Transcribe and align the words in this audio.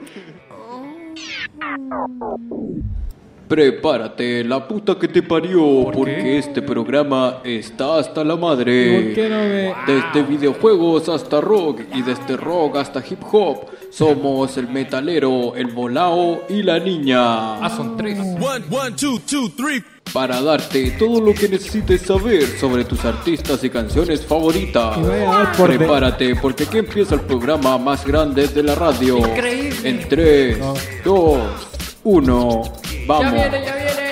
Prepárate, 3.49 4.43
la 4.43 4.67
puta 4.67 4.99
que 4.99 5.07
te 5.07 5.23
parió, 5.23 5.89
porque 5.93 6.39
este 6.39 6.63
programa 6.63 7.39
está 7.45 7.99
hasta 7.99 8.25
la 8.25 8.35
madre. 8.35 9.05
¿Por 9.05 9.15
qué 9.15 9.29
no 9.29 9.39
me.? 9.39 9.73
Desde 9.87 10.25
videojuegos 10.29 11.09
hasta 11.09 11.41
rock 11.41 11.83
y 11.95 12.03
desde 12.03 12.37
rock 12.37 12.75
hasta 12.77 13.05
hip 13.09 13.21
hop, 13.31 13.67
somos 13.91 14.57
el 14.57 14.67
metalero, 14.69 15.55
el 15.55 15.69
volao 15.69 16.43
y 16.49 16.65
la 16.65 16.81
niña. 16.81 17.65
Ah, 17.65 17.71
son 17.71 17.97
tres. 17.97 18.19
One, 18.19 18.65
one, 18.69 18.97
two, 18.97 19.21
two, 19.21 19.49
three. 19.51 19.96
Para 20.13 20.41
darte 20.41 20.93
todo 20.93 21.21
lo 21.21 21.35
que 21.35 21.49
necesites 21.49 22.03
saber 22.03 22.45
sobre 22.59 22.85
tus 22.85 23.05
artistas 23.05 23.63
y 23.65 23.69
canciones 23.71 24.25
favoritas. 24.25 24.97
De- 25.07 25.27
Prepárate, 25.63 26.35
porque 26.37 26.65
aquí 26.65 26.79
empieza 26.79 27.17
el 27.17 27.21
programa 27.23 27.77
más 27.77 28.07
grande 28.07 28.49
de 28.49 28.63
la 28.63 28.75
radio. 28.75 29.19
Increíble. 29.19 29.89
En 29.89 30.09
3, 30.09 30.59
2, 31.05 31.99
1, 32.05 32.63
vamos. 33.07 33.25
Ya 33.25 33.33
viene, 33.33 33.65
ya 33.67 33.77
viene. 33.77 34.07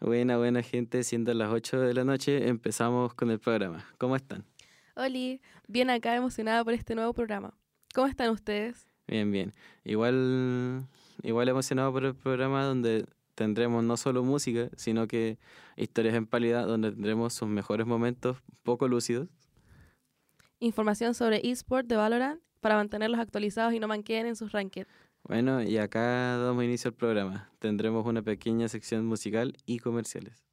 Buena, 0.00 0.36
buena 0.36 0.62
gente, 0.62 1.02
siendo 1.02 1.32
las 1.32 1.50
8 1.50 1.80
de 1.80 1.94
la 1.94 2.04
noche, 2.04 2.46
empezamos 2.48 3.14
con 3.14 3.30
el 3.30 3.40
programa. 3.40 3.84
¿Cómo 3.98 4.14
están? 4.16 4.44
Oli, 4.96 5.40
bien 5.66 5.88
acá 5.90 6.14
emocionada 6.14 6.62
por 6.62 6.74
este 6.74 6.94
nuevo 6.94 7.12
programa. 7.14 7.54
¿Cómo 7.94 8.06
están 8.06 8.28
ustedes? 8.30 8.86
Bien, 9.08 9.32
bien. 9.32 9.54
Igual, 9.82 10.86
igual 11.22 11.48
emocionado 11.48 11.92
por 11.92 12.04
el 12.04 12.14
programa 12.14 12.64
donde 12.64 13.06
tendremos 13.34 13.84
no 13.84 13.96
solo 13.96 14.22
música, 14.22 14.68
sino 14.76 15.06
que 15.06 15.38
historias 15.76 16.14
en 16.14 16.26
pálida, 16.26 16.64
donde 16.64 16.92
tendremos 16.92 17.34
sus 17.34 17.48
mejores 17.48 17.86
momentos 17.86 18.38
poco 18.62 18.88
lúcidos. 18.88 19.28
Información 20.60 21.14
sobre 21.14 21.40
eSport 21.48 21.86
de 21.86 21.96
Valorant 21.96 22.40
para 22.60 22.76
mantenerlos 22.76 23.20
actualizados 23.20 23.74
y 23.74 23.80
no 23.80 23.88
manqueen 23.88 24.26
en 24.26 24.36
sus 24.36 24.52
rankings. 24.52 24.88
Bueno, 25.24 25.62
y 25.62 25.78
acá 25.78 26.36
damos 26.38 26.64
inicio 26.64 26.88
al 26.88 26.94
programa. 26.94 27.50
Tendremos 27.58 28.06
una 28.06 28.22
pequeña 28.22 28.68
sección 28.68 29.06
musical 29.06 29.56
y 29.66 29.78
comerciales. 29.78 30.44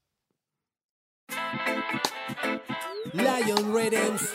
Lion 3.13 3.75
Rhythms. 3.75 4.33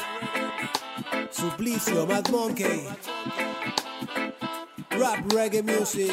Suplicio, 1.30 2.06
Mad 2.06 2.28
Monkey. 2.30 2.86
Rap 4.98 5.30
reggae 5.33 5.62
music. 5.62 6.11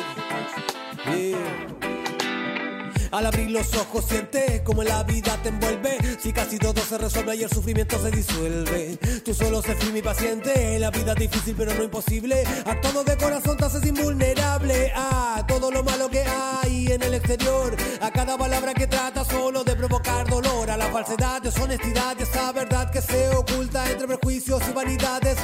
Al 3.12 3.28
abrir 3.28 3.52
los 3.52 3.72
ojos 3.76 4.06
sientes 4.06 4.62
como 4.62 4.84
la 4.84 5.04
vida 5.04 5.38
te 5.44 5.50
envuelve. 5.50 6.00
Si 6.20 6.34
casi 6.34 6.58
todo 6.58 6.82
se 6.82 6.98
resuelve 6.98 7.36
y 7.36 7.44
el 7.44 7.50
sufrimiento 7.50 8.02
se 8.02 8.10
disuelve. 8.10 8.98
Tú 9.24 9.34
solo 9.36 9.62
sé 9.62 9.76
firme 9.76 10.00
y 10.00 10.02
paciente. 10.02 10.80
La 10.80 10.90
vida 10.90 11.14
es 11.14 11.20
difícil 11.20 11.54
pero 11.56 11.74
no 11.76 11.84
imposible. 11.84 12.44
A 12.66 12.82
todo 12.82 13.04
de 13.04 13.16
corazón 13.16 13.56
te 13.56 13.66
haces 13.66 13.86
invulnerable. 13.86 14.92
A 14.96 15.46
todo 15.48 15.70
lo 15.70 15.84
malo 15.84 16.10
que 16.10 16.24
hay 16.24 16.92
en 16.92 17.04
el 17.04 17.14
exterior. 17.14 17.76
A 18.02 18.10
cada 18.10 18.36
palabra 18.36 18.74
que 18.74 18.88
trata 18.88 19.24
solo 19.24 19.64
de 19.64 19.76
provocar 19.76 20.28
dolor. 20.28 20.72
A 20.72 20.78
la 20.78 20.88
falsedad, 20.88 21.42
deshonestidad 21.42 22.20
esa 22.20 22.52
verdad 22.52 22.92
que 22.92 23.02
se 23.02 23.30
oculta 23.30 23.92
Entre 23.92 24.08
prejuicios 24.08 24.62
y 24.68 24.74
vanidades 24.74 25.38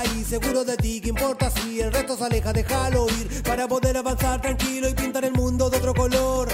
ahí 0.00 0.24
Seguro 0.24 0.64
de 0.64 0.76
ti, 0.76 1.00
que 1.00 1.10
importa 1.10 1.50
si 1.50 1.80
el 1.80 1.92
resto 1.92 2.16
se 2.16 2.24
aleja, 2.24 2.52
déjalo 2.52 3.06
ir. 3.20 3.42
Para 3.42 3.68
poder 3.68 3.96
avanzar 3.96 4.40
tranquilo 4.40 4.88
y 4.88 4.94
pintar 4.94 5.24
el 5.24 5.32
mundo 5.32 5.68
de 5.68 5.76
otro 5.78 5.94
color. 5.94 6.48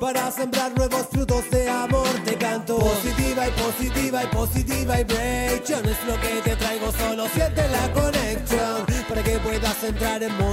Para 0.00 0.30
sembrar 0.32 0.74
nuevos 0.76 1.06
frutos 1.12 1.48
de 1.50 1.68
amor 1.68 2.08
Te 2.24 2.34
canto. 2.34 2.78
Positiva 2.78 3.46
y 3.46 3.50
positiva 3.52 4.24
y 4.24 4.26
positiva 4.28 4.96
vibration 4.96 5.88
Es 5.88 6.04
lo 6.06 6.20
que 6.20 6.40
te 6.42 6.56
traigo, 6.56 6.90
solo 6.92 7.28
siente 7.28 7.68
la 7.68 7.92
conexión. 7.92 8.86
Para 9.08 9.22
que 9.22 9.38
puedas 9.38 9.84
entrar 9.84 10.22
en 10.22 10.36
modo 10.38 10.51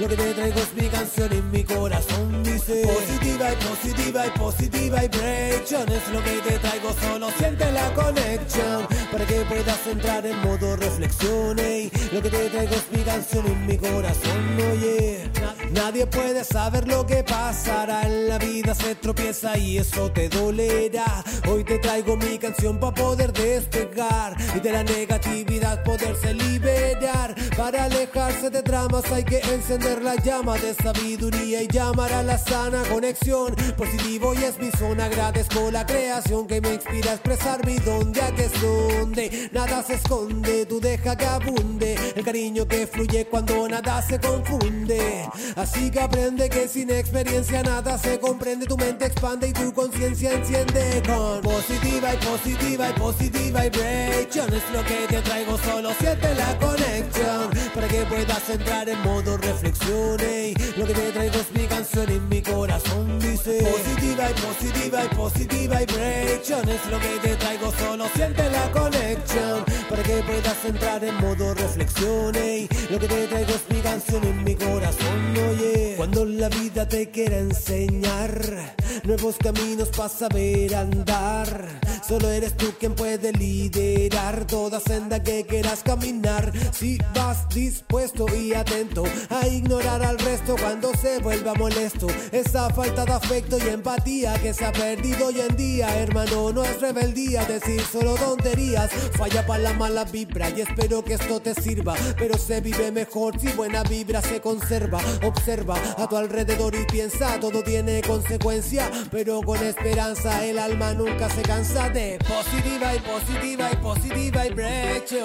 Lo 0.00 0.08
que 0.08 0.16
te 0.16 0.32
traigo 0.32 0.58
es 0.58 0.74
mi 0.74 0.88
canción 0.88 1.30
y 1.30 1.42
mi 1.54 1.62
corazón 1.62 2.42
dice 2.42 2.82
Positiva 2.86 3.52
y 3.52 3.56
positiva 3.56 4.26
y 4.26 4.30
positiva 4.30 5.00
vibration 5.02 5.88
Es 5.92 6.08
lo 6.10 6.24
que 6.24 6.40
te 6.40 6.58
traigo, 6.58 6.94
solo 7.02 7.30
siente 7.38 7.70
la 7.70 7.92
conexión 7.92 8.86
Para 9.12 9.26
que 9.26 9.42
puedas 9.42 9.86
entrar 9.86 10.24
en 10.24 10.40
modo 10.40 10.74
reflexión 10.76 11.58
ey. 11.58 11.90
Lo 12.12 12.22
que 12.22 12.30
te 12.30 12.48
traigo 12.48 12.74
es 12.74 12.98
mi 12.98 13.04
canción 13.04 13.46
y 13.46 13.54
mi 13.66 13.76
corazón, 13.76 14.58
oye 14.72 15.30
Nadie 15.70 16.06
puede 16.06 16.42
saber 16.44 16.88
lo 16.88 17.06
que 17.06 17.22
pasará 17.22 18.02
en 18.02 18.28
la 18.28 18.38
vida 18.38 18.74
se 18.74 18.96
tropieza 18.96 19.56
y 19.56 19.78
eso 19.78 20.10
te 20.10 20.28
dolerá 20.28 21.22
Hoy 21.48 21.62
te 21.62 21.78
traigo 21.78 22.16
mi 22.16 22.38
canción 22.38 22.80
para 22.80 22.94
poder 22.94 23.32
despegar 23.32 24.36
Y 24.56 24.60
de 24.60 24.72
la 24.72 24.82
negatividad 24.82 25.84
poderse 25.84 26.34
liberar 26.34 27.34
Para 27.56 27.84
alejarse 27.84 28.50
de 28.50 28.62
dramas 28.80 29.12
hay 29.12 29.24
que 29.24 29.38
encender 29.38 30.02
la 30.02 30.16
llama 30.16 30.56
de 30.58 30.74
sabiduría 30.74 31.62
Y 31.62 31.68
llamar 31.68 32.12
a 32.12 32.22
la 32.22 32.38
sana 32.38 32.82
conexión. 32.90 33.54
Positivo 33.76 34.34
y 34.34 34.44
es 34.44 34.58
mi 34.58 34.70
zona 34.70 35.06
Agradezco 35.06 35.70
la 35.70 35.84
creación 35.84 36.46
que 36.46 36.60
me 36.60 36.74
inspira 36.74 37.12
a 37.12 37.14
expresar 37.14 37.64
mi 37.66 37.76
don 37.78 38.12
Ya 38.12 38.32
que 38.34 38.44
es 38.44 38.60
donde 38.60 39.50
nada 39.52 39.82
se 39.82 39.94
esconde 39.94 40.66
Tú 40.66 40.80
deja 40.80 41.16
que 41.16 41.26
abunde. 41.26 41.96
El 42.14 42.24
cariño 42.24 42.66
que 42.66 42.86
fluye 42.86 43.26
cuando 43.26 43.68
nada 43.68 44.02
se 44.02 44.18
confunde. 44.18 45.28
Así 45.56 45.90
que 45.90 46.00
aprende 46.00 46.48
que 46.48 46.68
sin 46.68 46.90
experiencia 46.90 47.62
nada 47.62 47.98
se 47.98 48.18
comprende. 48.18 48.66
Tu 48.66 48.76
mente 48.76 49.06
expande 49.06 49.48
y 49.48 49.52
tu 49.52 49.72
conciencia 49.72 50.32
enciende. 50.32 51.02
Con 51.06 51.40
positiva 51.42 52.14
y 52.14 52.16
positiva 52.18 52.90
y 52.90 52.92
positiva 52.92 53.60
vibration 53.62 54.52
Es 54.52 54.70
lo 54.72 54.84
que 54.84 55.06
te 55.08 55.22
traigo, 55.22 55.58
solo 55.58 55.90
siente 55.98 56.34
la 56.34 56.58
conexión. 56.58 57.50
Para 57.74 57.88
que 57.88 58.04
puedas 58.04 58.48
en 58.70 59.02
modo 59.02 59.36
reflexión 59.36 60.20
ey. 60.20 60.54
Lo 60.76 60.86
que 60.86 60.94
te 60.94 61.12
traigo 61.12 61.34
es 61.34 61.50
mi 61.52 61.66
canción 61.66 62.06
y 62.10 62.20
mi 62.20 62.40
corazón 62.40 63.19
dice 63.44 63.62
Positiva 63.62 64.30
y 64.30 64.34
positiva 64.40 65.04
y 65.04 65.08
positiva 65.14 65.78
vibration 65.78 66.68
Es 66.68 66.86
lo 66.90 66.98
que 66.98 67.18
te 67.22 67.36
traigo, 67.36 67.72
solo 67.72 68.06
siente 68.14 68.50
la 68.50 68.70
conexión 68.70 69.64
Para 69.88 70.02
que 70.02 70.22
puedas 70.22 70.64
entrar 70.64 71.04
en 71.04 71.14
modo 71.16 71.54
reflexión 71.54 72.34
ey. 72.36 72.68
Lo 72.90 72.98
que 72.98 73.08
te 73.08 73.26
traigo 73.26 73.50
es 73.50 73.74
mi 73.74 73.80
canción 73.80 74.24
y 74.24 74.32
mi 74.44 74.54
corazón, 74.54 75.36
oye. 75.50 75.94
Cuando 75.96 76.24
la 76.24 76.48
vida 76.48 76.88
te 76.88 77.10
quiera 77.10 77.38
enseñar 77.38 78.76
Nuevos 79.04 79.36
caminos 79.36 79.88
para 79.88 80.08
saber 80.08 80.74
andar. 80.74 81.80
Solo 82.06 82.28
eres 82.28 82.56
tú 82.56 82.74
quien 82.78 82.94
puede 82.94 83.32
liderar 83.32 84.46
Toda 84.46 84.80
senda 84.80 85.22
que 85.22 85.46
quieras 85.46 85.82
caminar. 85.82 86.52
Si 86.72 86.98
vas 87.14 87.48
dispuesto 87.48 88.26
y 88.34 88.52
atento 88.52 89.04
A 89.28 89.46
ignorar 89.46 90.02
al 90.02 90.18
resto 90.18 90.56
cuando 90.60 90.92
se 90.94 91.18
vuelva 91.18 91.54
molesto 91.54 92.06
Esa 92.32 92.70
falta 92.70 93.04
de 93.04 93.12
afecto 93.30 93.58
y 93.64 93.68
empatía 93.68 94.34
que 94.42 94.52
se 94.52 94.64
ha 94.64 94.72
perdido 94.72 95.28
hoy 95.28 95.40
en 95.40 95.56
día. 95.56 95.96
Hermano, 96.00 96.52
no 96.52 96.64
es 96.64 96.80
rebeldía 96.80 97.44
decir 97.44 97.80
solo 97.80 98.16
tonterías. 98.16 98.90
Falla 99.16 99.46
para 99.46 99.62
la 99.62 99.72
mala 99.72 100.04
vibra 100.04 100.50
y 100.50 100.62
espero 100.62 101.04
que 101.04 101.14
esto 101.14 101.40
te 101.40 101.54
sirva. 101.54 101.94
Pero 102.18 102.36
se 102.36 102.60
vive 102.60 102.90
mejor 102.90 103.38
si 103.38 103.46
buena 103.52 103.84
vibra 103.84 104.20
se 104.20 104.40
conserva. 104.40 104.98
Observa 105.22 105.76
a 105.96 106.08
tu 106.08 106.16
alrededor 106.16 106.74
y 106.74 106.84
piensa 106.86 107.38
Todo 107.38 107.62
tiene 107.62 108.02
consecuencia. 108.02 108.90
Pero 109.12 109.42
con 109.42 109.62
esperanza 109.62 110.44
el 110.44 110.58
alma 110.58 110.92
nunca 110.92 111.30
se 111.30 111.42
cansa 111.42 111.88
de 111.88 112.18
Positiva 112.18 112.96
y 112.96 112.98
positiva 112.98 113.70
y 113.72 113.76
positiva 113.76 114.42
vibration 114.42 115.22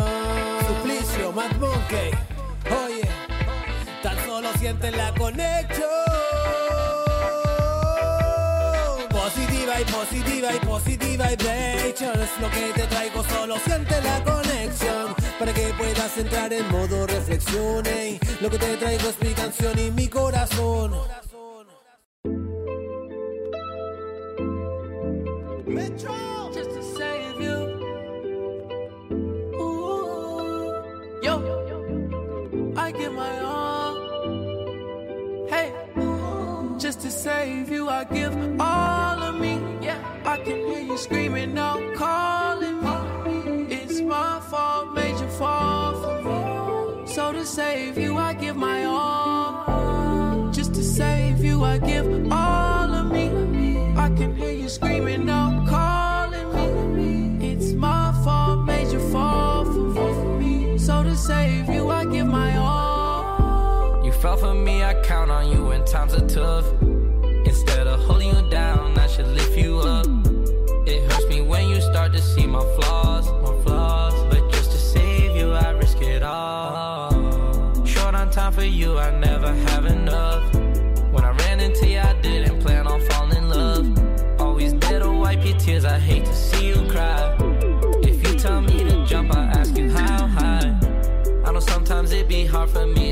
Suplicio, 0.68 1.32
Mad 1.32 1.56
Monkey. 1.56 2.12
Oye, 2.86 3.10
tan 4.04 4.26
solo 4.28 4.50
siente 4.60 4.92
la 4.92 5.12
conexión 5.16 6.25
Positiva 9.26 9.82
y 9.82 9.86
positiva 9.86 10.54
y 10.54 10.60
positiva 10.60 11.28
vibration 11.30 12.22
Es 12.22 12.40
lo 12.40 12.48
que 12.52 12.74
te 12.76 12.86
traigo, 12.86 13.24
solo 13.24 13.58
siente 13.58 14.00
la 14.04 14.24
conexión 14.24 15.16
Para 15.40 15.52
que 15.52 15.74
puedas 15.76 16.18
entrar 16.20 16.54
en 16.54 16.72
modo 16.72 17.08
reflexión. 17.08 17.84
Lo 18.40 18.50
que 18.52 18.60
te 18.60 18.78
traigo 18.78 19.10
es 19.10 19.20
mi 19.22 19.34
canción 19.34 19.80
y 19.80 19.90
mi 19.90 20.08
corazón. 20.08 20.94
Just 26.54 26.70
to 26.70 26.84
save 26.84 27.42
you. 27.42 27.58
Ooh, 29.60 30.72
yo, 31.22 32.74
I 32.78 32.92
give 32.92 33.12
my 33.12 33.40
all. 33.42 33.96
Hey, 35.50 35.74
just 36.78 37.02
to 37.02 37.12
save 37.12 37.70
you, 37.70 37.90
I 37.90 38.06
give 38.06 38.34
all 38.62 39.05
I 40.36 40.40
can 40.40 40.58
hear 40.68 40.82
you 40.82 40.98
screaming 40.98 41.58
out, 41.58 41.96
calling 41.96 42.84
me. 42.84 43.74
It's 43.74 44.02
my 44.02 44.42
fault, 44.42 44.94
made 44.94 45.18
you 45.18 45.28
fall 45.28 45.94
for 46.02 46.22
me. 46.28 47.08
So 47.08 47.32
to 47.32 47.46
save 47.46 47.98
you, 47.98 48.18
I 48.18 48.34
give 48.34 48.58
my 48.58 48.84
all. 48.84 50.52
Just 50.52 50.74
to 50.76 50.84
save 50.84 51.42
you, 51.42 51.64
I 51.64 51.78
give 51.78 52.06
all 52.34 52.94
of 52.94 53.14
me. 53.14 53.94
I 53.96 54.10
can 54.10 54.36
hear 54.36 54.52
you 54.52 54.68
screaming 54.68 55.30
out, 55.30 55.70
calling 55.70 56.50
me. 56.98 57.54
It's 57.54 57.72
my 57.72 58.12
fault, 58.26 58.66
made 58.66 58.92
you 58.92 59.00
fall 59.14 59.64
for 59.64 60.38
me. 60.38 60.78
So 60.78 61.02
to 61.02 61.16
save 61.16 61.70
you, 61.70 61.90
I 61.90 62.04
give 62.04 62.28
my 62.28 62.58
all. 62.58 64.06
You 64.06 64.12
fell 64.12 64.36
for 64.36 64.54
me, 64.54 64.84
I 64.84 65.02
count 65.02 65.32
on 65.32 65.50
you 65.50 65.68
when 65.68 65.86
times 65.86 66.14
are 66.14 66.28
tough. 66.28 66.66
Instead 67.46 67.88
of 67.88 68.02
holding 68.02 68.36
you 68.36 68.45
my 72.56 72.64
flaws, 72.76 73.32
my 73.44 73.64
flaws. 73.64 74.14
But 74.30 74.52
just 74.52 74.72
to 74.72 74.78
save 74.78 75.36
you, 75.36 75.52
I 75.52 75.72
risk 75.72 76.02
it 76.02 76.24
all. 76.24 77.12
Short 77.86 78.16
on 78.16 78.30
time 78.30 78.54
for 78.54 78.64
you, 78.64 78.98
I 78.98 79.12
never 79.20 79.54
have 79.68 79.86
enough. 79.86 80.44
When 81.14 81.24
I 81.24 81.32
ran 81.44 81.60
into 81.60 81.88
you, 81.88 82.00
I 82.00 82.14
didn't 82.22 82.62
plan 82.62 82.88
on 82.88 83.02
falling 83.10 83.38
in 83.38 83.50
love. 83.50 83.86
Always 84.40 84.74
there 84.76 85.00
to 85.00 85.12
wipe 85.12 85.44
your 85.46 85.58
tears, 85.58 85.86
I 85.86 86.00
hate 86.00 86.26
to 86.26 86.34
see 86.34 86.68
you 86.68 86.80
cry. 86.90 87.36
If 88.12 88.18
you 88.26 88.40
tell 88.40 88.62
me 88.62 88.78
to 88.90 89.06
jump, 89.06 89.36
I 89.36 89.44
ask 89.60 89.78
you 89.78 89.90
how 89.90 90.28
high. 90.28 90.70
I 91.46 91.52
know 91.52 91.60
sometimes 91.60 92.12
it'd 92.12 92.28
be 92.28 92.46
hard 92.46 92.70
for 92.70 92.86
me 92.86 93.05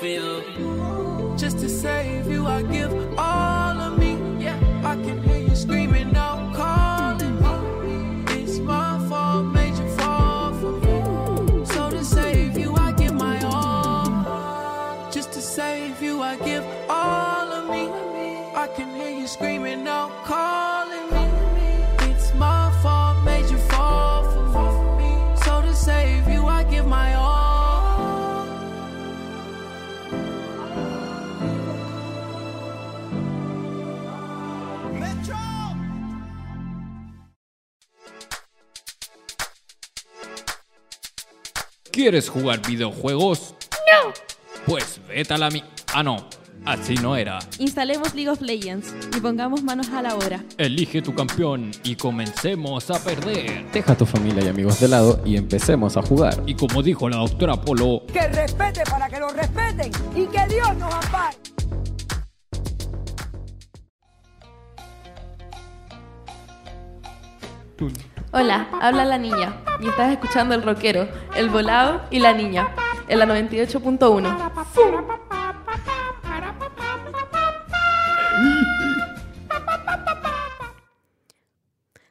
Just 0.00 1.58
to 1.58 1.68
save 1.68 2.26
you, 2.26 2.46
I 2.46 2.62
give 2.62 2.90
all 3.18 3.78
of 3.78 3.98
me. 3.98 4.16
Yeah, 4.42 4.56
I 4.82 4.94
can 4.94 5.22
¿Quieres 42.00 42.30
jugar 42.30 42.66
videojuegos? 42.66 43.54
No. 43.70 44.14
Pues 44.64 44.98
vete 45.06 45.34
a 45.34 45.36
la 45.36 45.50
mi... 45.50 45.62
Ah, 45.92 46.02
no. 46.02 46.30
Así 46.64 46.94
no 46.94 47.14
era. 47.14 47.38
Instalemos 47.58 48.14
League 48.14 48.30
of 48.30 48.40
Legends 48.40 48.94
y 49.14 49.20
pongamos 49.20 49.62
manos 49.62 49.90
a 49.90 50.00
la 50.00 50.14
obra. 50.14 50.42
Elige 50.56 51.02
tu 51.02 51.14
campeón 51.14 51.72
y 51.84 51.96
comencemos 51.96 52.90
a 52.90 53.04
perder. 53.04 53.70
Deja 53.70 53.92
a 53.92 53.98
tu 53.98 54.06
familia 54.06 54.42
y 54.42 54.48
amigos 54.48 54.80
de 54.80 54.88
lado 54.88 55.20
y 55.26 55.36
empecemos 55.36 55.98
a 55.98 56.02
jugar. 56.02 56.42
Y 56.46 56.54
como 56.54 56.82
dijo 56.82 57.06
la 57.06 57.18
doctora 57.18 57.60
Polo, 57.60 58.04
que 58.10 58.26
respete 58.28 58.82
para 58.90 59.06
que 59.06 59.20
lo 59.20 59.28
respeten 59.28 59.92
y 60.16 60.24
que 60.24 60.46
Dios 60.46 60.74
nos 60.78 60.94
ampare. 60.94 61.36
Hola, 68.32 68.68
habla 68.80 69.04
la 69.04 69.18
niña 69.18 69.60
y 69.80 69.88
estás 69.88 70.12
escuchando 70.12 70.54
el 70.54 70.62
rockero, 70.62 71.08
el 71.34 71.50
volado 71.50 72.00
y 72.12 72.20
la 72.20 72.32
niña 72.32 72.72
en 73.08 73.18
la 73.18 73.26
98.1. 73.26 74.52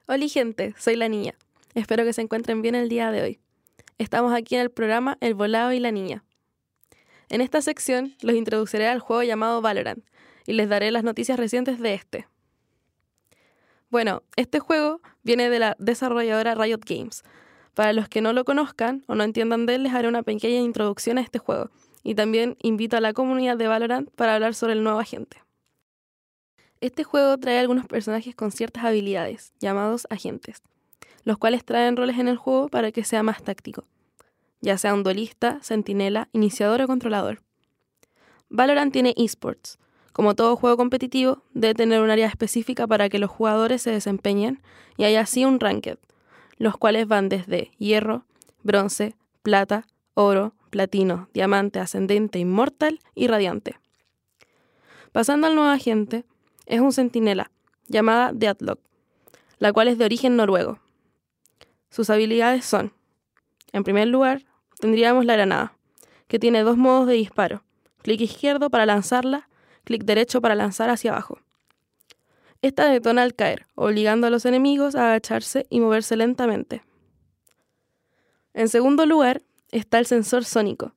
Hola 0.08 0.28
gente, 0.28 0.76
soy 0.78 0.98
la 0.98 1.08
niña. 1.08 1.36
Espero 1.74 2.04
que 2.04 2.12
se 2.12 2.22
encuentren 2.22 2.62
bien 2.62 2.76
el 2.76 2.90
día 2.90 3.12
de 3.12 3.22
hoy. 3.22 3.40
Estamos 3.98 4.34
aquí 4.34 4.56
en 4.56 4.62
el 4.62 4.72
programa 4.72 5.18
El 5.22 5.36
volado 5.36 5.72
y 5.72 5.80
la 5.80 5.92
niña. 5.92 6.26
En 7.30 7.40
esta 7.40 7.62
sección 7.62 8.16
los 8.22 8.36
introduciré 8.36 8.90
al 8.90 9.00
juego 9.00 9.24
llamado 9.24 9.62
Valorant 9.62 10.04
y 10.46 10.52
les 10.52 10.68
daré 10.68 10.92
las 10.92 11.06
noticias 11.06 11.40
recientes 11.40 11.80
de 11.80 11.94
este. 11.94 12.28
Bueno, 13.90 14.22
este 14.36 14.60
juego 14.60 15.02
viene 15.24 15.50
de 15.50 15.58
la 15.58 15.76
desarrolladora 15.80 16.54
Riot 16.54 16.82
Games. 16.86 17.24
Para 17.74 17.92
los 17.92 18.08
que 18.08 18.22
no 18.22 18.34
lo 18.34 18.46
conozcan 18.46 19.04
o 19.08 19.16
no 19.16 19.24
entiendan 19.24 19.66
de 19.66 19.76
él, 19.76 19.84
les 19.84 19.94
haré 19.94 20.08
una 20.08 20.22
pequeña 20.22 20.60
introducción 20.60 21.18
a 21.18 21.22
este 21.22 21.40
juego 21.40 21.72
y 22.04 22.14
también 22.14 22.56
invito 22.62 22.98
a 22.98 23.02
la 23.02 23.14
comunidad 23.14 23.58
de 23.58 23.68
Valorant 23.68 24.12
para 24.12 24.36
hablar 24.36 24.54
sobre 24.54 24.74
el 24.74 24.84
nuevo 24.84 25.00
agente. 25.00 25.42
Este 26.82 27.04
juego 27.04 27.38
trae 27.40 27.58
algunos 27.58 27.88
personajes 27.88 28.36
con 28.36 28.52
ciertas 28.52 28.86
habilidades, 28.86 29.54
llamados 29.60 30.06
agentes, 30.12 30.62
los 31.24 31.40
cuales 31.40 31.66
traen 31.66 31.98
roles 31.98 32.20
en 32.20 32.28
el 32.28 32.38
juego 32.38 32.70
para 32.70 32.92
que 32.92 33.04
sea 33.04 33.24
más 33.24 33.42
táctico, 33.42 33.86
ya 34.62 34.78
sea 34.78 34.94
un 34.94 35.04
duelista, 35.04 35.60
centinela, 35.64 36.30
iniciador 36.32 36.84
o 36.84 36.88
controlador. 36.88 37.42
Valorant 38.50 38.94
tiene 38.94 39.16
esports, 39.18 39.79
como 40.20 40.36
todo 40.36 40.58
juego 40.58 40.76
competitivo, 40.76 41.44
debe 41.54 41.74
tener 41.76 42.02
un 42.02 42.10
área 42.10 42.28
específica 42.28 42.86
para 42.86 43.08
que 43.08 43.20
los 43.20 43.32
jugadores 43.32 43.84
se 43.84 43.92
desempeñen 43.92 44.62
y 44.98 45.06
hay 45.06 45.16
así 45.16 45.46
un 45.46 45.62
ranked, 45.62 45.98
los 46.58 46.76
cuales 46.76 47.08
van 47.08 47.30
desde 47.30 47.72
hierro, 47.78 48.26
bronce, 48.62 49.16
plata, 49.44 49.88
oro, 50.16 50.52
platino, 50.72 51.30
diamante, 51.34 51.80
ascendente, 51.80 52.38
inmortal 52.38 53.00
y 53.16 53.28
radiante. 53.28 53.78
Pasando 55.14 55.48
al 55.48 55.56
nuevo 55.56 55.70
agente, 55.70 56.26
es 56.66 56.82
un 56.82 56.92
centinela, 56.92 57.50
llamada 57.88 58.34
Deathlock, 58.34 58.82
la 59.58 59.72
cual 59.72 59.88
es 59.88 59.98
de 59.98 60.04
origen 60.04 60.36
noruego. 60.36 60.80
Sus 61.92 62.10
habilidades 62.10 62.66
son, 62.66 62.92
en 63.72 63.86
primer 63.86 64.10
lugar, 64.10 64.44
tendríamos 64.82 65.24
la 65.24 65.36
granada, 65.36 65.78
que 66.28 66.40
tiene 66.40 66.64
dos 66.64 66.76
modos 66.76 67.08
de 67.08 67.14
disparo, 67.14 67.64
clic 68.02 68.20
izquierdo 68.20 68.70
para 68.70 68.86
lanzarla 68.86 69.49
clic 69.90 70.04
derecho 70.04 70.40
para 70.40 70.54
lanzar 70.54 70.92
hacia 70.92 71.10
abajo. 71.10 71.40
Esta 72.62 72.88
detona 72.88 73.24
al 73.24 73.34
caer, 73.34 73.66
obligando 73.74 74.28
a 74.28 74.30
los 74.30 74.46
enemigos 74.46 74.94
a 74.94 75.08
agacharse 75.08 75.66
y 75.72 75.80
moverse 75.80 76.16
lentamente. 76.16 76.84
En 78.54 78.70
segundo 78.70 79.08
lugar 79.08 79.42
está 79.72 79.98
el 79.98 80.06
sensor 80.06 80.46
sónico. 80.46 80.94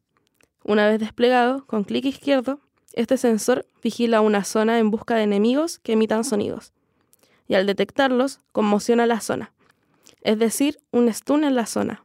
Una 0.63 0.87
vez 0.87 1.01
desplegado, 1.01 1.65
con 1.65 1.85
clic 1.85 2.05
izquierdo, 2.05 2.61
este 2.93 3.17
sensor 3.17 3.65
vigila 3.83 4.21
una 4.21 4.45
zona 4.45 4.79
en 4.79 4.91
busca 4.91 5.15
de 5.15 5.23
enemigos 5.23 5.79
que 5.79 5.93
emitan 5.93 6.23
sonidos. 6.23 6.75
Y 7.49 7.55
al 7.55 7.65
detectarlos, 7.65 8.41
conmociona 8.53 9.07
la 9.07 9.23
zona. 9.23 9.55
Es 10.21 10.39
decir, 10.39 10.81
un 10.91 11.11
stun 11.11 11.45
en 11.45 11.55
la 11.55 11.65
zona. 11.65 12.05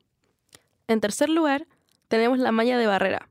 En 0.87 1.01
tercer 1.01 1.27
lugar, 1.27 1.67
tenemos 2.07 2.39
la 2.39 2.53
malla 2.53 2.77
de 2.77 2.87
barrera. 2.87 3.27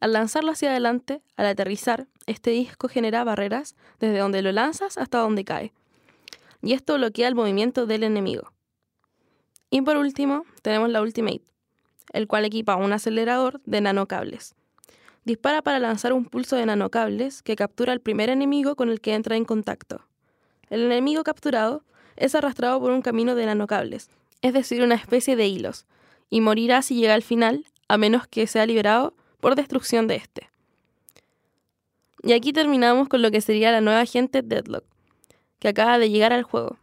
Al 0.00 0.14
lanzarlo 0.14 0.50
hacia 0.50 0.70
adelante, 0.70 1.22
al 1.36 1.46
aterrizar, 1.46 2.08
este 2.28 2.50
disco 2.50 2.88
genera 2.88 3.24
barreras 3.24 3.74
desde 3.98 4.18
donde 4.18 4.42
lo 4.42 4.52
lanzas 4.52 4.98
hasta 4.98 5.18
donde 5.18 5.44
cae. 5.44 5.72
Y 6.62 6.74
esto 6.74 6.94
bloquea 6.96 7.28
el 7.28 7.34
movimiento 7.34 7.86
del 7.86 8.02
enemigo. 8.02 8.52
Y 9.70 9.82
por 9.82 9.96
último, 9.96 10.44
tenemos 10.62 10.90
la 10.90 11.02
Ultimate, 11.02 11.42
el 12.12 12.26
cual 12.26 12.44
equipa 12.44 12.76
un 12.76 12.92
acelerador 12.92 13.60
de 13.64 13.80
nanocables. 13.80 14.54
Dispara 15.24 15.62
para 15.62 15.78
lanzar 15.78 16.12
un 16.12 16.24
pulso 16.24 16.56
de 16.56 16.66
nanocables 16.66 17.42
que 17.42 17.56
captura 17.56 17.92
al 17.92 18.00
primer 18.00 18.30
enemigo 18.30 18.76
con 18.76 18.88
el 18.88 19.00
que 19.00 19.14
entra 19.14 19.36
en 19.36 19.44
contacto. 19.44 20.06
El 20.70 20.82
enemigo 20.82 21.24
capturado 21.24 21.82
es 22.16 22.34
arrastrado 22.34 22.80
por 22.80 22.90
un 22.90 23.02
camino 23.02 23.34
de 23.34 23.46
nanocables, 23.46 24.10
es 24.42 24.52
decir, 24.52 24.82
una 24.82 24.94
especie 24.94 25.36
de 25.36 25.46
hilos, 25.46 25.86
y 26.30 26.40
morirá 26.40 26.82
si 26.82 26.94
llega 26.96 27.14
al 27.14 27.22
final, 27.22 27.66
a 27.88 27.96
menos 27.96 28.26
que 28.26 28.46
sea 28.46 28.66
liberado 28.66 29.14
por 29.40 29.54
destrucción 29.54 30.06
de 30.06 30.16
este. 30.16 30.48
Y 32.28 32.34
aquí 32.34 32.52
terminamos 32.52 33.08
con 33.08 33.22
lo 33.22 33.30
que 33.30 33.40
sería 33.40 33.72
la 33.72 33.80
nueva 33.80 34.00
agente 34.00 34.42
Deadlock, 34.42 34.84
que 35.60 35.68
acaba 35.68 35.96
de 35.96 36.10
llegar 36.10 36.34
al 36.34 36.42
juego. 36.42 36.76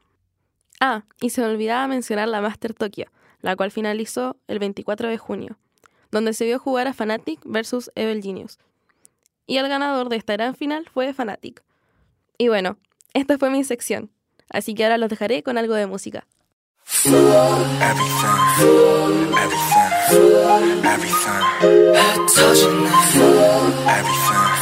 Ah, 0.80 1.04
y 1.22 1.30
se 1.30 1.42
me 1.42 1.46
olvidaba 1.46 1.88
mencionar 1.88 2.28
la 2.30 2.42
Master 2.42 2.74
Tokyo, 2.74 3.06
la 3.42 3.56
cual 3.56 3.70
finalizó 3.70 4.38
el 4.48 4.58
24 4.58 5.08
de 5.08 5.20
junio, 5.20 5.60
donde 6.10 6.34
se 6.34 6.46
vio 6.46 6.58
jugar 6.58 6.88
a 6.88 6.94
Fnatic 6.94 7.42
versus 7.46 7.92
Evil 7.94 8.24
Genius. 8.24 8.58
Y 9.46 9.58
el 9.58 9.70
ganador 9.70 10.10
de 10.10 10.16
esta 10.16 10.34
gran 10.34 10.56
final 10.56 10.90
fue 10.92 11.14
Fnatic. 11.14 11.62
Y 12.40 12.48
bueno, 12.48 12.80
esta 13.14 13.38
fue 13.38 13.52
mi 13.52 13.64
sección, 13.64 14.10
así 14.50 14.74
que 14.74 14.84
ahora 14.84 14.98
los 14.98 15.12
dejaré 15.12 15.44
con 15.44 15.60
algo 15.60 15.76
de 15.76 15.86
música. 15.86 16.26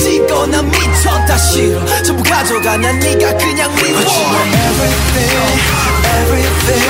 찢고 0.00 0.46
난 0.46 0.70
미쳐 0.70 1.10
다 1.26 1.36
싫어 1.36 1.84
전부 2.02 2.22
가져가 2.22 2.76
난 2.78 2.98
네가 2.98 3.36
그냥 3.36 3.74
미워 3.74 4.00
But 4.00 4.08
you 4.08 4.24
are 4.24 4.48
everything 4.70 5.60
everything 6.20 6.84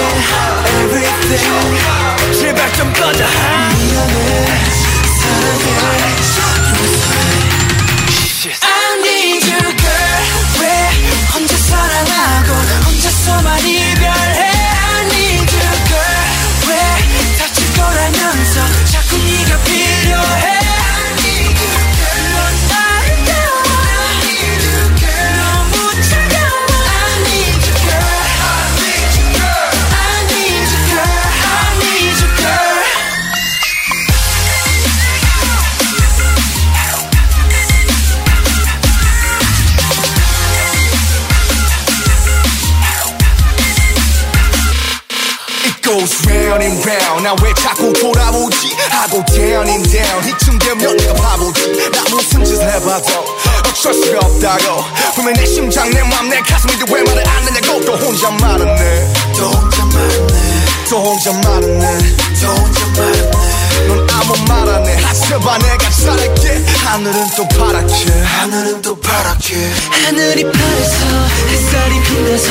everything 0.78 2.38
제발 2.38 2.72
좀 2.74 2.92
꺼져 2.92 3.24
미안해 3.24 4.46
사랑해 5.02 6.00
I 8.62 8.98
need 9.00 9.44
you 9.52 9.58
girl 9.58 10.22
왜 10.60 10.64
혼자 11.34 11.56
사랑하고 11.56 12.52
혼자서만 12.86 13.58
이별해 13.58 14.40
I 14.40 15.02
need 15.06 15.56
you 15.56 15.72
girl 15.88 16.26
왜 16.68 16.72
다칠 17.38 17.58
거라면서 17.74 18.89
가 54.58 54.74
없다고 54.74 55.12
분명 55.14 55.32
내 55.34 55.46
심장 55.46 55.88
내 55.90 56.02
맘 56.02 56.28
내 56.28 56.40
가슴인데 56.40 56.84
왜 56.92 57.02
말을 57.02 57.28
안 57.28 57.44
하냐고. 57.46 57.84
또 57.84 57.96
혼자 57.96 58.30
말았네. 58.30 59.12
또 59.36 59.44
혼자 59.50 59.84
말았네. 59.84 60.66
또 60.88 60.98
혼자 60.98 61.32
말았네. 61.32 61.98
또 62.40 62.48
혼자 62.48 62.86
말았네. 62.96 63.30
넌 63.88 64.10
아무 64.10 64.34
말 64.48 64.68
안 64.68 64.86
해. 64.86 64.96
하셔봐 65.02 65.58
내가 65.58 65.90
잘할게. 65.90 66.64
하늘은 66.84 67.28
또 67.36 67.48
파랗게. 67.48 68.22
하늘은 68.22 68.82
또 68.82 68.96
파랗게. 69.00 69.54
하늘이 70.04 70.42
파래서 70.44 71.04
햇살이 71.48 72.02
빛나서 72.02 72.50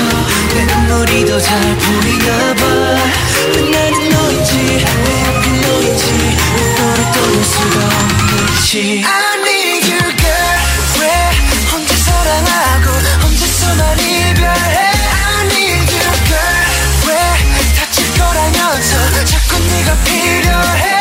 내 0.56 0.66
눈물이 0.66 1.26
더 1.26 1.40
잘 1.42 1.60
보이나 1.78 2.54
봐왜 2.56 3.72
나는 3.72 4.10
너인지 4.10 4.58
왜 4.58 5.24
하필 5.24 5.62
너인지 5.62 6.38
너를 6.78 7.04
떠날 7.14 7.44
수가 7.44 7.86
없는지 7.86 9.04
need 20.30 20.46
your 20.46 20.54
help. 20.54 20.99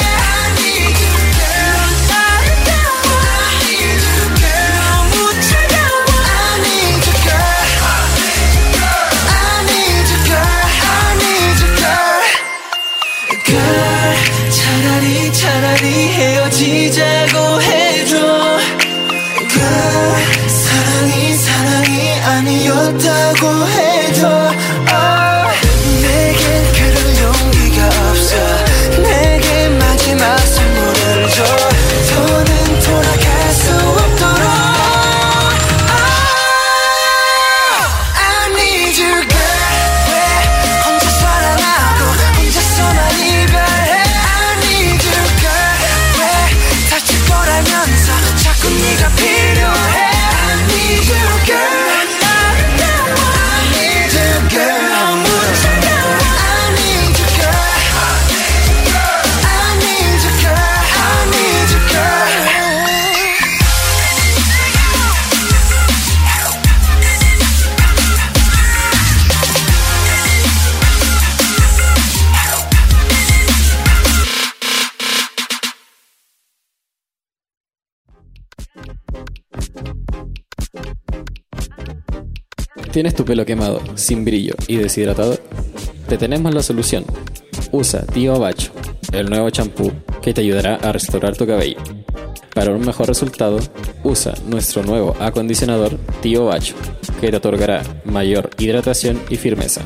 ¿Tienes 82.98 83.14
tu 83.14 83.24
pelo 83.24 83.46
quemado, 83.46 83.80
sin 83.94 84.24
brillo 84.24 84.56
y 84.66 84.74
deshidratado? 84.74 85.38
Te 86.08 86.18
tenemos 86.18 86.52
la 86.52 86.64
solución. 86.64 87.04
Usa 87.70 88.04
Tío 88.04 88.40
Bacho, 88.40 88.72
el 89.12 89.30
nuevo 89.30 89.48
champú 89.50 89.92
que 90.20 90.34
te 90.34 90.40
ayudará 90.40 90.74
a 90.82 90.90
restaurar 90.90 91.36
tu 91.36 91.46
cabello. 91.46 91.78
Para 92.52 92.72
un 92.72 92.84
mejor 92.84 93.06
resultado, 93.06 93.60
usa 94.02 94.34
nuestro 94.46 94.82
nuevo 94.82 95.14
acondicionador 95.20 95.96
Tío 96.22 96.46
Bacho, 96.46 96.74
que 97.20 97.30
te 97.30 97.36
otorgará 97.36 97.84
mayor 98.04 98.50
hidratación 98.58 99.22
y 99.30 99.36
firmeza. 99.36 99.80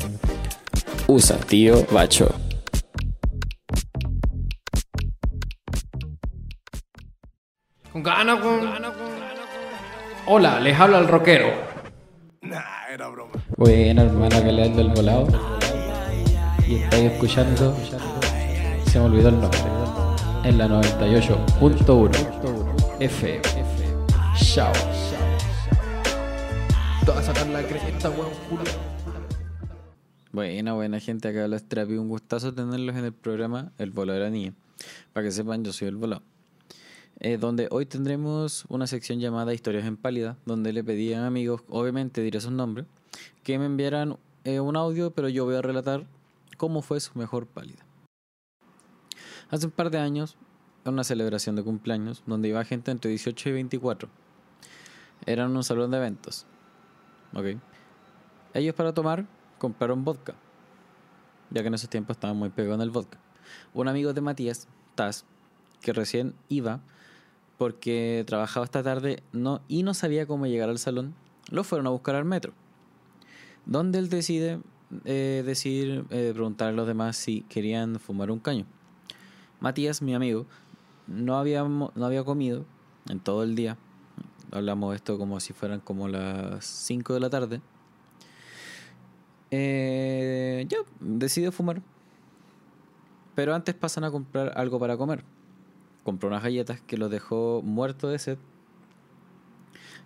Usa 1.05 1.37
Tío 1.37 1.85
Bacho. 1.91 2.33
Con 7.91 8.01
ganas, 8.01 8.39
con... 8.39 8.59
Hola, 10.25 10.59
les 10.59 10.79
habla 10.79 10.97
el 10.97 11.07
rockero. 11.07 11.73
Buena 13.57 14.03
hermano 14.03 14.43
que 14.43 14.51
le 14.51 14.69
del 14.69 14.89
volado. 14.89 15.27
Y 16.67 16.75
estáis 16.75 17.11
escuchando. 17.11 17.75
Se 18.85 18.99
me 18.99 19.05
olvidó 19.05 19.29
el 19.29 19.41
nombre. 19.41 19.59
En 20.43 20.59
la 20.59 20.67
98.1 20.67 22.99
FM. 22.99 23.41
Chao. 24.35 24.71
Te 27.03 27.11
vas 27.11 27.17
a 27.17 27.23
sacar 27.33 27.47
la 27.47 27.63
cresta, 27.63 28.11
weón, 28.11 28.29
culo. 28.47 28.61
Buena, 30.31 30.73
buena 30.73 30.99
gente, 30.99 31.29
acá 31.29 31.47
los 31.47 31.63
Trapi, 31.63 31.93
un 31.93 32.09
gustazo 32.09 32.53
tenerlos 32.53 32.95
en 32.95 33.05
el 33.05 33.13
programa 33.13 33.71
El 33.79 33.89
Volado 33.89 34.19
de 34.19 34.25
la 34.25 34.29
Niña. 34.29 34.53
Para 35.13 35.25
que 35.25 35.31
sepan, 35.31 35.63
yo 35.63 35.73
soy 35.73 35.87
el 35.87 35.95
volado. 35.95 36.21
Eh, 37.19 37.37
donde 37.37 37.67
hoy 37.71 37.85
tendremos 37.85 38.65
una 38.69 38.87
sección 38.87 39.19
llamada 39.19 39.53
Historias 39.53 39.85
en 39.85 39.97
Pálida, 39.97 40.37
donde 40.45 40.73
le 40.73 40.83
pedí 40.83 41.13
a 41.13 41.25
amigos, 41.25 41.61
obviamente 41.69 42.21
diré 42.21 42.41
sus 42.41 42.51
nombres, 42.51 42.85
que 43.43 43.57
me 43.59 43.65
enviaran 43.65 44.17
eh, 44.43 44.59
un 44.59 44.75
audio, 44.75 45.11
pero 45.11 45.29
yo 45.29 45.45
voy 45.45 45.55
a 45.55 45.61
relatar 45.61 46.05
cómo 46.57 46.81
fue 46.81 46.99
su 46.99 47.17
mejor 47.17 47.47
pálida. 47.47 47.85
Hace 49.49 49.67
un 49.67 49.71
par 49.71 49.91
de 49.91 49.99
años, 49.99 50.35
en 50.85 50.93
una 50.93 51.03
celebración 51.03 51.55
de 51.55 51.63
cumpleaños, 51.63 52.23
donde 52.25 52.49
iba 52.49 52.63
gente 52.65 52.91
entre 52.91 53.09
18 53.09 53.49
y 53.49 53.51
24. 53.53 54.09
Era 55.25 55.45
en 55.45 55.55
un 55.55 55.63
salón 55.63 55.91
de 55.91 55.97
eventos. 55.97 56.45
¿Ok? 57.33 57.57
Ellos 58.53 58.75
para 58.75 58.93
tomar 58.93 59.25
compraron 59.57 60.03
vodka, 60.03 60.35
ya 61.49 61.61
que 61.61 61.67
en 61.67 61.73
esos 61.75 61.89
tiempos 61.89 62.17
estaban 62.17 62.35
muy 62.35 62.49
pegados 62.49 62.75
en 62.75 62.81
el 62.81 62.89
vodka. 62.89 63.17
Un 63.73 63.87
amigo 63.87 64.13
de 64.13 64.21
Matías, 64.21 64.67
Taz, 64.95 65.25
que 65.81 65.93
recién 65.93 66.35
iba 66.49 66.81
porque 67.57 68.23
trabajaba 68.27 68.65
esta 68.65 68.83
tarde 68.83 69.23
no, 69.31 69.61
y 69.67 69.83
no 69.83 69.93
sabía 69.93 70.25
cómo 70.25 70.47
llegar 70.47 70.69
al 70.69 70.79
salón, 70.79 71.13
lo 71.49 71.63
fueron 71.63 71.87
a 71.87 71.91
buscar 71.91 72.15
al 72.15 72.25
metro. 72.25 72.53
Donde 73.65 73.99
él 73.99 74.09
decide 74.09 74.59
eh, 75.05 75.43
decir, 75.45 76.05
eh, 76.09 76.31
preguntar 76.33 76.69
a 76.69 76.71
los 76.71 76.87
demás 76.87 77.15
si 77.17 77.41
querían 77.43 77.99
fumar 77.99 78.31
un 78.31 78.39
caño. 78.39 78.65
Matías, 79.59 80.01
mi 80.01 80.13
amigo, 80.13 80.45
no 81.07 81.37
había, 81.37 81.63
no 81.63 82.05
había 82.05 82.23
comido 82.23 82.65
en 83.09 83.19
todo 83.19 83.43
el 83.43 83.55
día. 83.55 83.77
Hablamos 84.51 84.95
esto 84.95 85.17
como 85.17 85.39
si 85.39 85.53
fueran 85.53 85.79
como 85.79 86.07
las 86.07 86.65
5 86.65 87.13
de 87.13 87.19
la 87.19 87.29
tarde. 87.29 87.61
Eh, 89.51 90.65
ya, 90.67 90.77
decide 90.99 91.51
fumar. 91.51 91.81
Pero 93.35 93.55
antes 93.55 93.73
pasan 93.73 94.03
a 94.03 94.11
comprar 94.11 94.51
algo 94.57 94.79
para 94.79 94.97
comer. 94.97 95.23
Compró 96.03 96.29
unas 96.29 96.43
galletas 96.43 96.81
que 96.81 96.97
los 96.97 97.09
dejó 97.09 97.61
muerto 97.63 98.07
de 98.09 98.19
sed. 98.19 98.37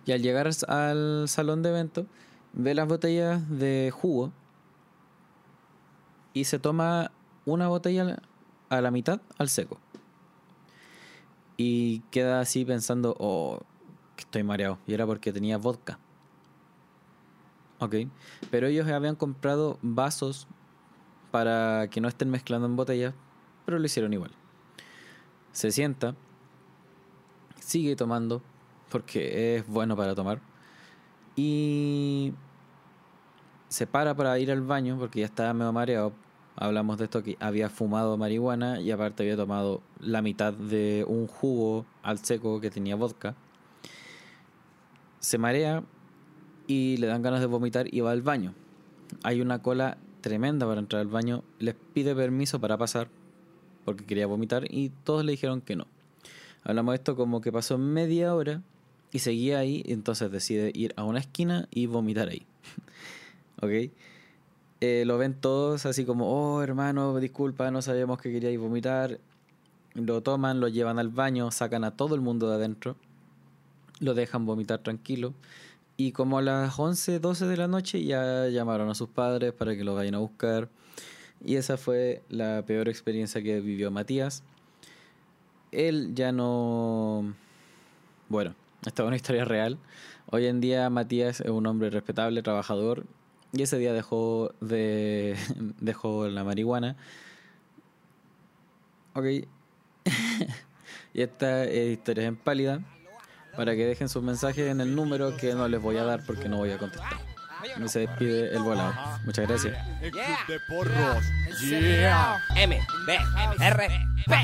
Y 0.06 0.12
al 0.12 0.22
llegar 0.22 0.48
al 0.68 1.28
salón 1.28 1.62
de 1.62 1.68
evento, 1.70 2.06
ve 2.52 2.74
las 2.74 2.88
botellas 2.88 3.48
de 3.50 3.90
jugo 3.92 4.32
y 6.32 6.44
se 6.44 6.58
toma 6.58 7.10
una 7.44 7.68
botella 7.68 8.22
a 8.68 8.80
la 8.80 8.90
mitad 8.90 9.20
al 9.38 9.48
seco. 9.48 9.78
Y 11.56 12.00
queda 12.10 12.40
así 12.40 12.64
pensando, 12.64 13.16
oh, 13.18 13.60
que 14.16 14.22
estoy 14.22 14.44
mareado. 14.44 14.78
Y 14.86 14.94
era 14.94 15.06
porque 15.06 15.32
tenía 15.32 15.58
vodka. 15.58 15.98
Ok. 17.80 17.94
Pero 18.50 18.66
ellos 18.68 18.86
habían 18.88 19.16
comprado 19.16 19.78
vasos 19.82 20.46
para 21.30 21.88
que 21.90 22.00
no 22.00 22.08
estén 22.08 22.30
mezclando 22.30 22.66
en 22.66 22.76
botellas, 22.76 23.14
pero 23.64 23.78
lo 23.78 23.84
hicieron 23.84 24.12
igual. 24.12 24.30
Se 25.52 25.72
sienta, 25.72 26.14
sigue 27.60 27.96
tomando, 27.96 28.42
porque 28.90 29.56
es 29.56 29.66
bueno 29.66 29.96
para 29.96 30.14
tomar. 30.14 30.40
Y 31.36 32.32
se 33.68 33.86
para 33.86 34.14
para 34.14 34.38
ir 34.38 34.50
al 34.50 34.62
baño, 34.62 34.96
porque 34.98 35.20
ya 35.20 35.26
estaba 35.26 35.52
medio 35.54 35.72
mareado. 35.72 36.12
Hablamos 36.56 36.98
de 36.98 37.04
esto 37.04 37.22
que 37.22 37.36
había 37.38 37.68
fumado 37.68 38.16
marihuana 38.16 38.80
y 38.80 38.90
aparte 38.90 39.22
había 39.22 39.36
tomado 39.36 39.80
la 40.00 40.22
mitad 40.22 40.52
de 40.52 41.04
un 41.06 41.28
jugo 41.28 41.86
al 42.02 42.18
seco 42.18 42.60
que 42.60 42.70
tenía 42.70 42.96
vodka. 42.96 43.36
Se 45.20 45.38
marea 45.38 45.84
y 46.66 46.96
le 46.96 47.06
dan 47.06 47.22
ganas 47.22 47.40
de 47.40 47.46
vomitar 47.46 47.92
y 47.94 48.00
va 48.00 48.10
al 48.10 48.22
baño. 48.22 48.54
Hay 49.22 49.40
una 49.40 49.62
cola 49.62 49.98
tremenda 50.20 50.66
para 50.66 50.80
entrar 50.80 51.00
al 51.00 51.08
baño. 51.08 51.44
Les 51.60 51.74
pide 51.74 52.14
permiso 52.16 52.60
para 52.60 52.76
pasar 52.76 53.08
porque 53.88 54.04
quería 54.04 54.26
vomitar 54.26 54.64
y 54.68 54.90
todos 55.04 55.24
le 55.24 55.32
dijeron 55.32 55.62
que 55.62 55.76
no. 55.76 55.86
Hablamos 56.62 56.92
de 56.92 56.96
esto 56.96 57.16
como 57.16 57.40
que 57.40 57.50
pasó 57.50 57.78
media 57.78 58.34
hora 58.34 58.60
y 59.12 59.20
seguía 59.20 59.58
ahí, 59.58 59.82
entonces 59.86 60.30
decide 60.30 60.70
ir 60.74 60.92
a 60.96 61.04
una 61.04 61.20
esquina 61.20 61.66
y 61.70 61.86
vomitar 61.86 62.28
ahí. 62.28 62.46
¿Ok? 63.62 63.90
Eh, 64.82 65.04
lo 65.06 65.16
ven 65.16 65.32
todos 65.34 65.86
así 65.86 66.04
como, 66.04 66.30
oh 66.30 66.62
hermano, 66.62 67.18
disculpa, 67.18 67.70
no 67.70 67.80
sabíamos 67.80 68.20
que 68.20 68.30
queríais 68.30 68.58
vomitar. 68.58 69.18
Lo 69.94 70.22
toman, 70.22 70.60
lo 70.60 70.68
llevan 70.68 70.98
al 70.98 71.08
baño, 71.08 71.50
sacan 71.50 71.84
a 71.84 71.96
todo 71.96 72.14
el 72.14 72.20
mundo 72.20 72.50
de 72.50 72.56
adentro, 72.56 72.94
lo 74.00 74.12
dejan 74.12 74.44
vomitar 74.44 74.80
tranquilo. 74.80 75.32
Y 75.96 76.12
como 76.12 76.36
a 76.36 76.42
las 76.42 76.78
11, 76.78 77.20
12 77.20 77.46
de 77.46 77.56
la 77.56 77.68
noche 77.68 78.04
ya 78.04 78.48
llamaron 78.48 78.90
a 78.90 78.94
sus 78.94 79.08
padres 79.08 79.54
para 79.54 79.74
que 79.74 79.82
lo 79.82 79.94
vayan 79.94 80.14
a 80.14 80.18
buscar. 80.18 80.68
Y 81.44 81.56
esa 81.56 81.76
fue 81.76 82.22
la 82.28 82.64
peor 82.66 82.88
experiencia 82.88 83.42
que 83.42 83.60
vivió 83.60 83.90
Matías. 83.90 84.42
Él 85.70 86.14
ya 86.14 86.32
no... 86.32 87.34
Bueno, 88.28 88.54
esta 88.84 89.02
es 89.02 89.06
una 89.06 89.16
historia 89.16 89.44
real. 89.44 89.78
Hoy 90.30 90.46
en 90.46 90.60
día 90.60 90.90
Matías 90.90 91.40
es 91.40 91.50
un 91.50 91.66
hombre 91.66 91.90
respetable, 91.90 92.42
trabajador, 92.42 93.06
y 93.52 93.62
ese 93.62 93.78
día 93.78 93.92
dejó 93.92 94.52
de 94.60 95.36
dejó 95.80 96.28
la 96.28 96.44
marihuana. 96.44 96.96
Ok. 99.14 99.24
y 101.14 101.22
esta 101.22 101.64
es 101.64 101.92
historia 101.92 102.26
en 102.26 102.36
pálida. 102.36 102.80
Para 103.56 103.74
que 103.74 103.86
dejen 103.86 104.08
sus 104.08 104.22
mensajes 104.22 104.70
en 104.70 104.80
el 104.80 104.94
número 104.94 105.36
que 105.36 105.54
no 105.54 105.66
les 105.66 105.82
voy 105.82 105.96
a 105.96 106.04
dar 106.04 106.24
porque 106.24 106.48
no 106.48 106.58
voy 106.58 106.70
a 106.70 106.78
contestar. 106.78 107.27
Y 107.84 107.88
se 107.88 108.00
despide 108.00 108.54
el 108.54 108.62
volado. 108.62 108.94
Muchas 109.24 109.48
gracias. 109.48 109.76
El 110.00 110.10
club 110.10 110.24
de 110.48 110.60
porros. 110.68 111.24
Yeah. 111.60 112.40
M, 112.56 112.80
B, 113.06 113.18
R, 113.60 113.88
P. 114.26 114.36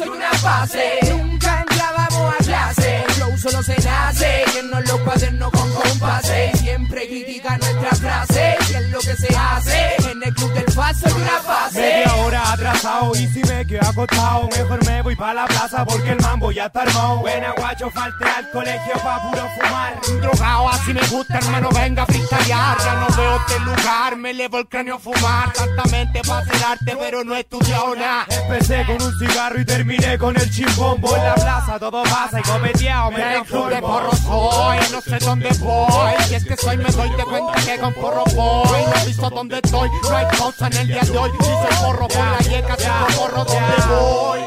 paso 0.00 0.04
y 0.04 0.08
una 0.08 0.30
fase. 0.32 0.98
Nunca 1.10 1.60
entrábamos 1.60 2.34
a 2.34 2.44
clase, 2.44 3.04
con 3.06 3.14
flow 3.14 3.38
solo 3.38 3.62
se 3.62 3.76
nace. 3.82 4.44
Lleno 4.54 4.80
los 4.80 5.00
cuadernos 5.00 5.50
con 5.50 5.72
compases. 5.72 6.58
Siempre 6.58 7.08
critican 7.08 7.58
nuestra 7.60 7.90
frase, 7.96 8.56
y 8.70 8.74
es 8.74 8.90
lo 8.90 8.98
que 9.00 9.16
se 9.16 9.36
hace. 9.36 9.96
En 10.10 10.22
el 10.22 10.34
club 10.34 10.52
del 10.52 10.69
paso 10.80 11.08
y 11.08 11.12
una 11.12 11.38
fase. 11.40 11.80
Media 11.80 12.14
hora 12.16 12.52
atrasado 12.52 13.12
y 13.14 13.26
si 13.28 13.40
me 13.44 13.66
quedo 13.66 13.86
acostado 13.86 14.48
Mejor 14.56 14.86
me 14.86 15.02
voy 15.02 15.16
pa' 15.16 15.34
la 15.34 15.46
plaza 15.46 15.84
porque 15.84 16.10
el 16.10 16.20
mambo 16.20 16.50
ya 16.50 16.66
está 16.66 16.82
armado 16.82 17.18
Buena 17.18 17.52
guacho, 17.56 17.90
falte 17.90 18.24
al 18.24 18.50
colegio 18.50 18.94
pa' 19.02 19.22
puro 19.22 19.46
fumar 19.56 20.00
Drogado 20.20 20.68
así 20.70 20.92
me 20.94 21.06
gusta, 21.08 21.38
hermano, 21.38 21.68
venga 21.70 22.02
a 22.02 22.06
freestylear. 22.06 22.78
Ya 22.78 22.94
no 22.94 23.16
veo 23.16 23.36
este 23.36 23.60
lugar, 23.60 24.16
me 24.16 24.30
elevo 24.30 24.58
el 24.58 24.68
cráneo 24.68 24.96
a 24.96 24.98
fumar. 24.98 25.52
Tantamente 25.52 26.22
pa' 26.22 26.38
hacer 26.38 26.64
arte, 26.64 26.96
pero 26.98 27.24
no 27.24 27.36
he 27.36 27.40
estudiado 27.40 27.94
nada. 27.94 28.26
Empecé 28.28 28.84
con 28.86 29.02
un 29.02 29.18
cigarro 29.18 29.60
y 29.60 29.64
terminé 29.64 30.18
con 30.18 30.36
el 30.36 30.50
chimbombo 30.50 31.16
En 31.16 31.24
la 31.24 31.34
plaza 31.34 31.78
todo 31.78 32.02
pasa 32.04 32.40
y 32.40 32.42
copeteado 32.42 33.10
me 33.10 33.42
club 33.46 33.68
de 33.68 33.80
porro 33.80 34.12
soy, 34.12 34.78
no 34.92 35.00
sé 35.00 35.18
dónde 35.18 35.48
voy. 35.58 36.12
Y 36.30 36.34
es 36.34 36.44
que 36.44 36.56
soy, 36.56 36.76
me 36.76 36.90
doy 36.90 37.10
de 37.10 37.24
cuenta 37.24 37.52
que 37.64 37.78
con 37.78 37.94
porro 37.94 38.24
voy. 38.34 38.82
No 38.84 39.02
he 39.02 39.06
visto 39.06 39.30
dónde 39.30 39.60
estoy, 39.62 39.90
no 40.02 40.16
hay 40.16 40.26
pausa 40.36 40.69
en 40.70 40.76
el 40.76 40.86
día 40.86 41.02
de 41.02 41.18
hoy. 41.18 41.30
Si 41.40 41.44
soy 41.44 41.84
porro 41.84 42.08
por 42.08 42.24
la 42.24 42.38
yeca, 42.38 42.76
si 42.76 42.86
no 42.86 43.06
porro, 43.16 43.44
¿dónde 43.44 43.76
voy? 43.88 44.40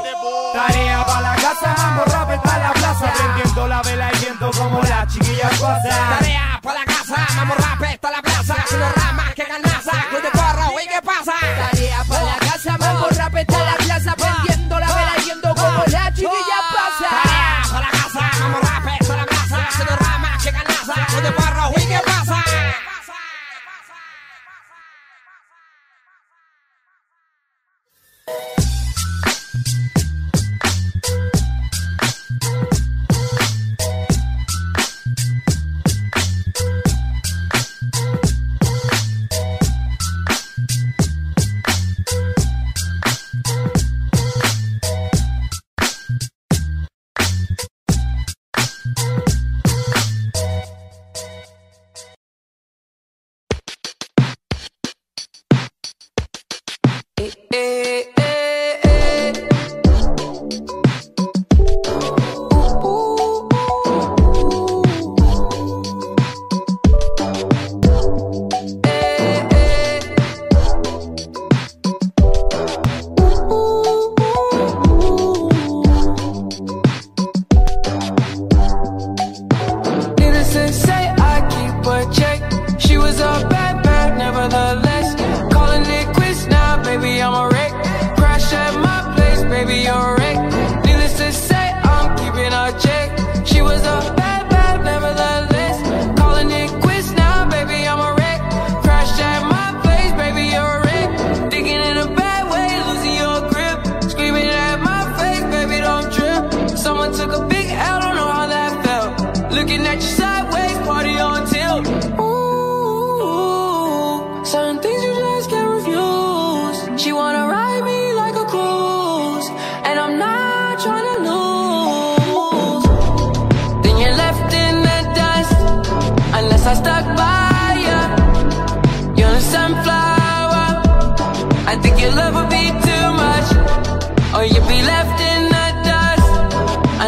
Tarea 0.54 1.06
pa' 1.06 1.22
la 1.22 1.36
casa, 1.36 1.76
rap 2.06 2.30
está 2.30 2.56
en 2.56 2.64
la 2.64 2.74
plaza 2.74 3.14
Prendiendo 3.14 3.68
la 3.68 3.82
vela 3.82 4.12
y 4.14 4.20
viendo 4.20 4.52
como 4.52 4.82
las 4.84 5.12
chiquillas 5.12 5.60
pasan 5.60 6.20
Tarea 6.20 6.60
para 6.62 6.80
la 6.80 6.86
casa, 6.86 7.28
vamos 7.36 7.58
rap, 7.58 7.84
está 7.84 8.12
la 8.12 8.22
plaza. 8.22 8.56
Si 8.70 8.76
no 8.76 8.90
ramas 8.92 9.34
que 9.34 9.44
ganaza, 9.44 9.92
club 10.10 10.22
de 10.22 10.30
porro, 10.30 10.72
¿y 10.82 10.88
qué 10.88 11.02
pasa? 11.04 11.34
Tarea 11.42 12.04
para 12.08 12.24
la 12.24 12.38
casa, 12.38 12.78
rap 12.78 13.36
está 13.36 13.60
en 13.60 13.66
la 13.66 13.76
plaza, 13.78 14.16
prendiendo 14.16 14.80
la 14.80 14.88
vela 14.88 15.14
y 15.18 15.24
viendo 15.26 15.56
como 15.56 15.84
la 15.88 16.14
chiquilla 16.14 16.60
pasa. 16.76 17.10
Tarea 17.24 17.62
para 17.72 17.82
la 17.82 17.92
casa, 17.92 18.32
vamos 18.40 18.62
rap, 18.62 18.88
está 19.02 19.16
la 19.18 19.26
plaza. 19.26 19.58
Si 19.76 19.84
no 19.84 19.96
ramas 19.98 20.44
que 20.44 20.52
ganaza, 20.52 20.94
club 21.08 21.24
de 21.24 21.32
porro, 21.32 21.72
¿y 21.76 21.86
qué 21.88 22.00
pasa? 22.06 22.23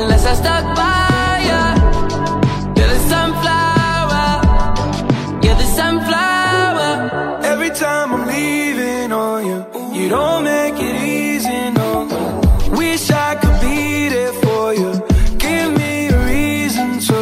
unless 0.06 0.26
I 0.26 0.34
stuck 0.44 0.66
by 0.82 1.34
ya. 1.50 1.62
You're 2.78 2.92
the 2.96 3.02
sunflower. 3.12 4.28
You're 5.44 5.60
the 5.64 5.70
sunflower. 5.80 6.90
Every 7.52 7.72
time 7.84 8.08
I'm 8.16 8.26
leaving 8.28 9.12
on 9.12 9.40
you 9.50 9.60
You 9.98 10.06
don't 10.10 10.44
make 10.44 10.78
it 10.90 10.98
easy, 11.22 11.60
no. 11.80 11.90
Wish 12.82 13.10
I 13.28 13.30
could 13.42 13.60
be 13.68 14.10
there 14.16 14.36
for 14.44 14.66
you. 14.82 14.92
Give 15.46 15.70
me 15.82 15.94
a 16.16 16.18
reason 16.32 16.88
to. 17.08 17.18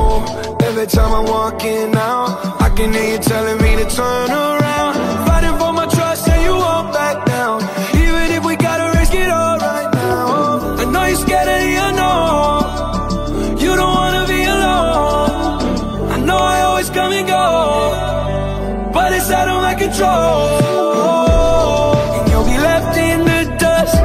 Oh, 0.00 0.58
every 0.68 0.86
time 0.86 1.12
I'm 1.18 1.26
walking 1.38 1.90
out, 2.10 2.28
I 2.66 2.68
can 2.76 2.92
hear 2.92 3.08
you 3.14 3.18
telling 3.18 3.58
me 3.64 3.70
to 3.80 3.86
turn 3.96 4.30
control. 20.02 21.94
And 22.16 22.24
you'll 22.30 22.50
be 22.54 22.58
left 22.58 22.96
in 22.96 23.18
the 23.30 23.40
dust 23.58 23.96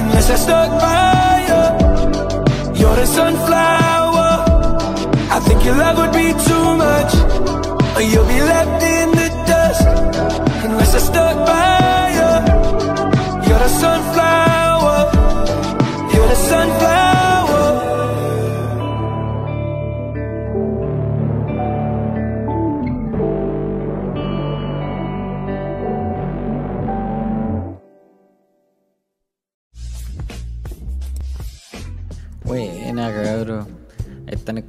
unless 0.00 0.26
I 0.30 0.36
stuck 0.46 0.70
by 0.86 1.32
you. 1.48 1.62
You're 2.80 2.96
the 2.96 3.06
sunflower. 3.06 4.30
I 5.36 5.38
think 5.46 5.64
your 5.64 5.76
love 5.76 5.96
would 5.98 6.12
be 6.12 6.28
too 6.46 6.61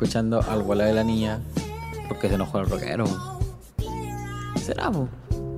escuchando 0.04 0.42
al 0.42 0.64
volar 0.64 0.88
de 0.88 0.94
la 0.94 1.04
niña 1.06 1.42
porque 2.10 2.28
se 2.28 2.36
enojó 2.36 2.60
el 2.60 2.70
rockero. 2.70 3.06
¿Será, 4.58 4.92
po? 4.92 5.08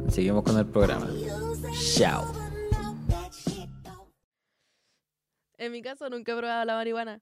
Seguimos 0.08 0.44
con 0.44 0.60
el 0.60 0.68
programa. 0.68 1.10
Chao. 1.96 2.32
En 5.58 5.72
mi 5.72 5.82
caso 5.82 6.12
nunca 6.12 6.34
he 6.34 6.38
probado 6.38 6.64
la 6.64 6.76
marihuana. 6.76 7.22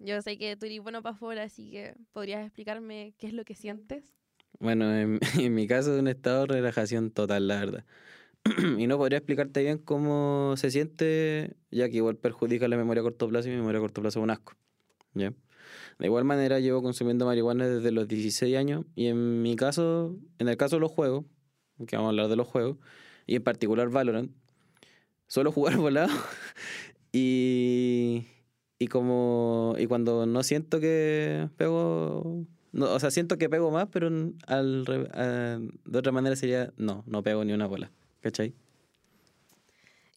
Yo 0.00 0.20
sé 0.20 0.36
que 0.36 0.56
tú 0.56 0.66
eres 0.66 0.82
bueno 0.82 1.00
para 1.00 1.14
afuera, 1.14 1.44
así 1.44 1.70
que 1.70 1.94
podrías 2.12 2.44
explicarme 2.44 3.14
qué 3.18 3.28
es 3.28 3.34
lo 3.34 3.44
que 3.44 3.54
sientes. 3.54 4.12
Bueno, 4.58 4.92
en, 4.92 5.20
en 5.38 5.54
mi 5.54 5.68
caso 5.68 5.94
es 5.94 6.00
un 6.00 6.08
estado 6.08 6.46
de 6.46 6.54
relajación 6.54 7.12
total, 7.12 7.46
la 7.46 7.60
verdad. 7.60 7.84
y 8.78 8.88
no 8.88 8.98
podría 8.98 9.18
explicarte 9.18 9.62
bien 9.62 9.78
cómo 9.78 10.54
se 10.56 10.72
siente, 10.72 11.54
ya 11.70 11.88
que 11.88 11.98
igual 11.98 12.16
perjudica 12.16 12.66
la 12.66 12.76
memoria 12.76 13.02
a 13.02 13.04
corto 13.04 13.28
plazo 13.28 13.46
y 13.46 13.52
mi 13.52 13.58
memoria 13.58 13.78
a 13.78 13.82
corto 13.82 14.00
plazo 14.00 14.18
es 14.18 14.24
un 14.24 14.30
asco. 14.30 14.54
¿ya? 15.14 15.32
De 16.02 16.08
igual 16.08 16.24
manera, 16.24 16.58
llevo 16.58 16.82
consumiendo 16.82 17.26
marihuana 17.26 17.64
desde 17.64 17.92
los 17.92 18.08
16 18.08 18.56
años 18.56 18.84
y 18.96 19.06
en 19.06 19.40
mi 19.40 19.54
caso, 19.54 20.16
en 20.40 20.48
el 20.48 20.56
caso 20.56 20.74
de 20.74 20.80
los 20.80 20.90
juegos, 20.90 21.26
que 21.86 21.94
vamos 21.94 22.08
a 22.08 22.10
hablar 22.10 22.26
de 22.26 22.34
los 22.34 22.48
juegos, 22.48 22.76
y 23.24 23.36
en 23.36 23.44
particular 23.44 23.88
Valorant, 23.88 24.32
suelo 25.28 25.52
jugar 25.52 25.76
volado 25.78 26.12
y, 27.12 28.26
y 28.80 28.88
como 28.88 29.76
y 29.78 29.86
cuando 29.86 30.26
no 30.26 30.42
siento 30.42 30.80
que 30.80 31.48
pego, 31.56 32.46
no, 32.72 32.92
o 32.92 32.98
sea, 32.98 33.12
siento 33.12 33.38
que 33.38 33.48
pego 33.48 33.70
más, 33.70 33.86
pero 33.92 34.08
al, 34.48 34.84
de 34.84 35.98
otra 35.98 36.10
manera 36.10 36.34
sería, 36.34 36.72
no, 36.76 37.04
no 37.06 37.22
pego 37.22 37.44
ni 37.44 37.52
una 37.52 37.68
bola, 37.68 37.92
¿cachai? 38.22 38.56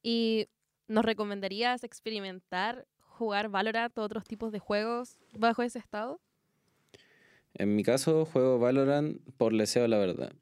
¿Y 0.02 0.48
nos 0.88 1.06
recomendarías 1.06 1.84
experimentar 1.84 2.88
jugar 3.15 3.49
Valorant 3.49 3.97
o 3.97 4.04
otros 4.04 4.25
tipos 4.25 4.51
de 4.51 4.60
juegos 4.60 5.17
bajo 5.38 5.63
ese 5.63 5.80
estado? 5.80 6.19
En 7.54 7.75
mi 7.75 7.84
caso, 7.84 8.25
juego 8.25 8.60
Valorant 8.60 9.19
por 9.38 9.56
deseo, 9.56 9.88
la 9.88 9.97
verdad. 9.97 10.34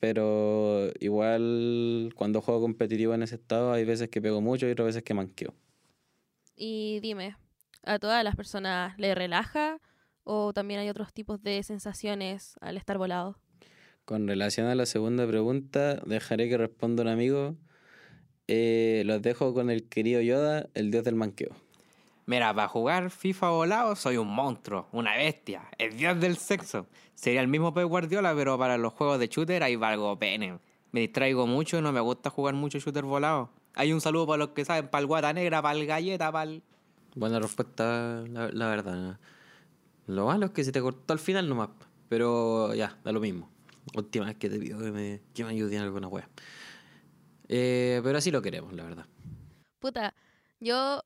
Pero 0.00 0.90
igual 0.98 2.12
cuando 2.16 2.40
juego 2.40 2.62
competitivo 2.62 3.14
en 3.14 3.22
ese 3.22 3.34
estado 3.34 3.72
hay 3.72 3.84
veces 3.84 4.08
que 4.08 4.22
pego 4.22 4.40
mucho 4.40 4.66
y 4.66 4.70
otras 4.70 4.86
veces 4.86 5.02
que 5.02 5.14
manqueo. 5.14 5.54
Y 6.56 7.00
dime, 7.00 7.36
¿a 7.82 7.98
todas 7.98 8.24
las 8.24 8.36
personas 8.36 8.98
le 8.98 9.14
relaja 9.14 9.80
o 10.24 10.52
también 10.52 10.80
hay 10.80 10.88
otros 10.88 11.12
tipos 11.12 11.42
de 11.42 11.62
sensaciones 11.62 12.54
al 12.60 12.78
estar 12.78 12.96
volado? 12.96 13.38
Con 14.04 14.28
relación 14.28 14.66
a 14.66 14.74
la 14.74 14.86
segunda 14.86 15.26
pregunta, 15.26 15.96
dejaré 16.06 16.48
que 16.48 16.58
responda 16.58 17.02
un 17.02 17.08
amigo. 17.08 17.56
Eh, 18.48 19.02
los 19.06 19.22
dejo 19.22 19.54
con 19.54 19.70
el 19.70 19.88
querido 19.88 20.20
Yoda, 20.20 20.68
el 20.74 20.90
dios 20.90 21.04
del 21.04 21.14
manqueo. 21.14 21.54
Mira, 22.26 22.54
para 22.54 22.68
jugar 22.68 23.10
FIFA 23.10 23.50
volado 23.50 23.96
soy 23.96 24.16
un 24.16 24.28
monstruo, 24.28 24.88
una 24.92 25.16
bestia, 25.16 25.68
el 25.78 25.96
dios 25.96 26.18
del 26.20 26.36
sexo. 26.36 26.86
Sería 27.14 27.40
el 27.40 27.48
mismo 27.48 27.74
Pep 27.74 27.86
Guardiola, 27.86 28.34
pero 28.34 28.58
para 28.58 28.78
los 28.78 28.92
juegos 28.94 29.18
de 29.18 29.28
shooter 29.28 29.62
ahí 29.62 29.76
valgo 29.76 30.18
pene. 30.18 30.58
Me 30.92 31.00
distraigo 31.00 31.46
mucho 31.46 31.78
y 31.78 31.82
no 31.82 31.92
me 31.92 32.00
gusta 32.00 32.30
jugar 32.30 32.54
mucho 32.54 32.78
shooter 32.78 33.04
volado. 33.04 33.50
Hay 33.74 33.92
un 33.92 34.00
saludo 34.00 34.26
para 34.26 34.38
los 34.38 34.48
que 34.50 34.64
saben, 34.64 34.88
para 34.88 35.00
el 35.00 35.06
guata 35.06 35.32
negra, 35.32 35.60
para 35.60 35.78
el 35.78 35.86
galleta, 35.86 36.32
para 36.32 36.50
el... 36.50 36.62
Buena 37.14 37.40
respuesta, 37.40 38.24
la, 38.28 38.48
la 38.50 38.68
verdad. 38.68 39.18
Lo 40.06 40.26
malo 40.26 40.46
es 40.46 40.52
que 40.52 40.64
se 40.64 40.72
te 40.72 40.80
cortó 40.80 41.12
al 41.12 41.18
final 41.18 41.48
nomás. 41.48 41.70
Pero 42.08 42.74
ya, 42.74 42.96
da 43.04 43.12
lo 43.12 43.20
mismo. 43.20 43.50
Última 43.94 44.26
vez 44.26 44.36
que 44.36 44.48
te 44.48 44.58
pido 44.58 44.78
que 44.78 44.90
me, 44.90 45.20
que 45.34 45.44
me 45.44 45.50
ayudes 45.50 45.74
en 45.74 45.82
alguna 45.82 46.08
wea. 46.08 46.28
Eh, 47.48 48.00
pero 48.02 48.18
así 48.18 48.30
lo 48.30 48.40
queremos, 48.40 48.72
la 48.72 48.84
verdad. 48.84 49.06
Puta, 49.78 50.14
yo 50.60 51.02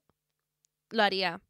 lo 0.90 1.02
haría. 1.02 1.40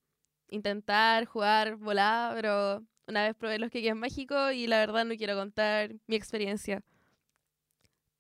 Intentar 0.48 1.27
jugar 1.27 1.77
volada, 1.77 2.35
pero 2.35 2.87
una 3.07 3.22
vez 3.24 3.35
probé 3.35 3.59
los 3.59 3.70
que 3.70 3.87
en 3.87 3.98
México 3.98 4.51
y 4.51 4.66
la 4.66 4.79
verdad 4.79 5.05
no 5.05 5.16
quiero 5.16 5.37
contar 5.37 5.94
mi 6.07 6.16
experiencia. 6.16 6.83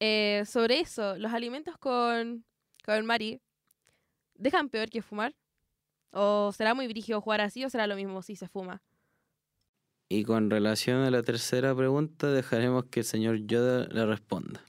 Eh, 0.00 0.44
sobre 0.46 0.80
eso, 0.80 1.16
los 1.16 1.32
alimentos 1.32 1.76
con, 1.78 2.44
con 2.84 3.04
Mari, 3.06 3.40
¿dejan 4.34 4.68
peor 4.68 4.90
que 4.90 5.02
fumar? 5.02 5.34
¿O 6.12 6.52
será 6.52 6.74
muy 6.74 6.88
brígido 6.88 7.20
jugar 7.20 7.40
así 7.40 7.64
o 7.64 7.70
será 7.70 7.86
lo 7.86 7.96
mismo 7.96 8.22
si 8.22 8.36
se 8.36 8.48
fuma? 8.48 8.82
Y 10.08 10.24
con 10.24 10.48
relación 10.48 11.02
a 11.02 11.10
la 11.10 11.22
tercera 11.22 11.74
pregunta, 11.76 12.32
dejaremos 12.32 12.86
que 12.86 13.00
el 13.00 13.06
señor 13.06 13.46
Yoda 13.46 13.88
le 13.88 14.06
responda. 14.06 14.64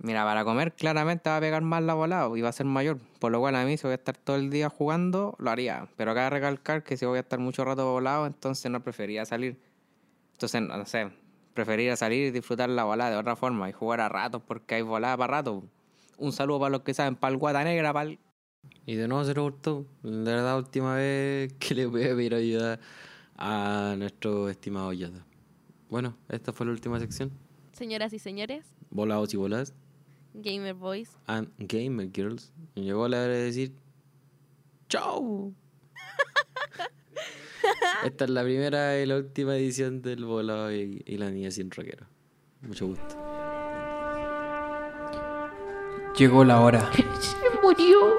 Mira, 0.00 0.24
para 0.24 0.44
comer 0.44 0.74
claramente 0.74 1.28
va 1.28 1.38
a 1.38 1.40
pegar 1.40 1.62
más 1.62 1.82
la 1.82 1.94
volada 1.94 2.30
y 2.36 2.40
va 2.40 2.50
a 2.50 2.52
ser 2.52 2.66
mayor. 2.66 2.98
Por 3.18 3.32
lo 3.32 3.40
cual 3.40 3.56
a 3.56 3.64
mí 3.64 3.76
si 3.76 3.82
voy 3.82 3.92
a 3.92 3.96
estar 3.96 4.16
todo 4.16 4.36
el 4.36 4.48
día 4.48 4.68
jugando, 4.68 5.34
lo 5.38 5.50
haría. 5.50 5.88
Pero 5.96 6.12
acaba 6.12 6.24
de 6.24 6.30
recalcar 6.30 6.84
que 6.84 6.96
si 6.96 7.04
voy 7.04 7.16
a 7.16 7.20
estar 7.20 7.40
mucho 7.40 7.64
rato 7.64 7.90
volado, 7.90 8.26
entonces 8.26 8.70
no 8.70 8.80
preferiría 8.80 9.24
salir. 9.24 9.58
Entonces, 10.32 10.62
no 10.62 10.86
sé, 10.86 11.10
preferiría 11.52 11.96
salir 11.96 12.28
y 12.28 12.30
disfrutar 12.30 12.68
la 12.68 12.84
volada 12.84 13.10
de 13.10 13.16
otra 13.16 13.34
forma 13.34 13.68
y 13.68 13.72
jugar 13.72 14.00
a 14.00 14.08
ratos 14.08 14.40
porque 14.46 14.76
hay 14.76 14.82
volada 14.82 15.16
para 15.16 15.38
rato. 15.38 15.64
Un 16.16 16.32
saludo 16.32 16.60
para 16.60 16.70
los 16.70 16.82
que 16.82 16.94
saben, 16.94 17.16
para 17.16 17.32
el 17.32 17.38
guata 17.38 17.64
negra, 17.64 17.92
para 17.92 18.10
el... 18.10 18.18
Y 18.86 18.94
de 18.94 19.08
nuevo 19.08 19.24
se 19.24 19.34
lo 19.34 19.42
gustó. 19.44 19.84
La 20.02 20.30
verdad, 20.30 20.58
última 20.58 20.94
vez 20.94 21.52
que 21.54 21.74
le 21.74 21.86
voy 21.86 22.04
a 22.04 22.14
pedir 22.14 22.34
ayuda 22.34 22.78
a 23.36 23.96
nuestro 23.98 24.48
estimado 24.48 24.92
Yoda. 24.92 25.24
Bueno, 25.88 26.16
esta 26.28 26.52
fue 26.52 26.66
la 26.66 26.72
última 26.72 27.00
sección. 27.00 27.32
Señoras 27.72 28.12
y 28.12 28.18
señores, 28.18 28.64
Volados 28.90 29.32
y 29.34 29.36
voladas. 29.36 29.74
Gamer 30.42 30.74
Boys, 30.74 31.16
And 31.26 31.48
Gamer 31.58 32.08
Girls. 32.12 32.52
Y 32.74 32.82
llegó 32.82 33.08
la 33.08 33.18
hora 33.18 33.32
de 33.32 33.42
decir 33.44 33.72
¡Chao! 34.88 35.52
Esta 38.04 38.24
es 38.24 38.30
la 38.30 38.42
primera 38.42 38.98
y 38.98 39.06
la 39.06 39.16
última 39.16 39.56
edición 39.56 40.00
del 40.02 40.24
Volado 40.24 40.72
y, 40.72 41.02
y 41.04 41.18
la 41.18 41.30
niña 41.30 41.50
sin 41.50 41.70
rockero. 41.70 42.06
Mucho 42.62 42.86
gusto. 42.86 43.16
Llegó 46.16 46.44
la 46.44 46.60
hora. 46.60 46.90
Se 47.20 47.36
murió. 47.62 48.18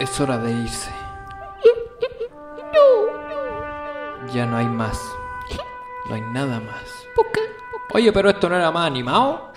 Es 0.00 0.20
hora 0.20 0.38
de 0.38 0.52
irse. 0.52 0.90
Ya 4.32 4.46
no 4.46 4.56
hay 4.56 4.66
más. 4.66 4.98
No 6.08 6.14
hay 6.14 6.22
nada 6.22 6.58
más. 6.58 7.06
Oye, 7.92 8.10
pero 8.12 8.30
esto 8.30 8.48
no 8.48 8.56
era 8.56 8.72
más 8.72 8.86
animado. 8.88 9.52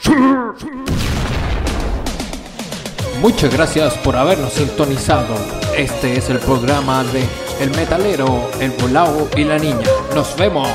Muchas 3.22 3.52
gracias 3.52 3.96
por 3.98 4.16
habernos 4.16 4.54
sintonizado. 4.54 5.36
Este 5.76 6.18
es 6.18 6.30
el 6.30 6.38
programa 6.38 7.04
de 7.04 7.24
El 7.60 7.72
Metalero, 7.72 8.50
El 8.60 8.72
Volao 8.72 9.28
y 9.36 9.44
la 9.44 9.58
Niña. 9.58 9.88
Nos 10.14 10.38
vemos. 10.38 10.68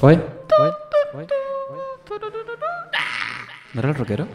Oye, 0.00 0.18
oye, 0.58 0.72
oye. 1.14 1.26
¿No 3.74 3.80
era 3.80 3.90
el 3.90 3.94
rockero? 3.94 4.26